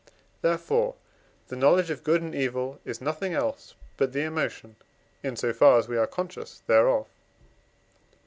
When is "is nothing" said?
2.85-3.33